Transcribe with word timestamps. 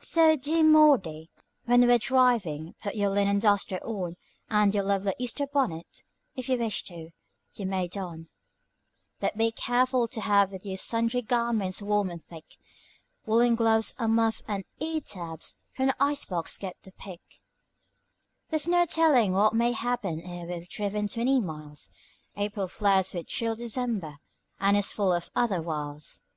So, 0.00 0.34
dear 0.34 0.64
Maudy, 0.64 1.30
when 1.66 1.86
we're 1.86 1.98
driving, 1.98 2.74
put 2.82 2.96
your 2.96 3.08
linen 3.10 3.38
duster 3.38 3.78
on, 3.84 4.16
And 4.50 4.74
your 4.74 4.82
lovely 4.82 5.14
Easter 5.16 5.46
bonnet, 5.46 6.02
if 6.34 6.48
you 6.48 6.58
wish 6.58 6.82
to, 6.86 7.10
you 7.54 7.66
may 7.66 7.86
don; 7.86 8.26
But 9.20 9.38
be 9.38 9.52
careful 9.52 10.08
to 10.08 10.20
have 10.20 10.50
with 10.50 10.66
you 10.66 10.76
sundry 10.76 11.22
garments 11.22 11.80
warm 11.80 12.10
and 12.10 12.20
thick: 12.20 12.56
Woollen 13.26 13.54
gloves, 13.54 13.94
a 13.96 14.08
muff, 14.08 14.42
and 14.48 14.64
ear 14.80 15.00
tabs, 15.02 15.54
from 15.76 15.86
the 15.86 15.96
ice 16.02 16.24
box 16.24 16.56
get 16.58 16.74
the 16.82 16.90
pick; 16.90 17.20
There's 18.50 18.66
no 18.66 18.86
telling 18.86 19.30
what 19.34 19.54
may 19.54 19.70
happen 19.70 20.20
ere 20.20 20.46
we've 20.48 20.68
driven 20.68 21.06
twenty 21.06 21.38
miles, 21.40 21.90
April 22.36 22.66
flirts 22.66 23.14
with 23.14 23.28
chill 23.28 23.54
December, 23.54 24.16
and 24.58 24.76
is 24.76 24.90
full 24.90 25.12
of 25.12 25.30
other 25.36 25.62
wiles. 25.62 26.24